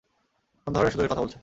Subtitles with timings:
[0.67, 1.37] কোন ধরনের সুযোগের কথা বলছো?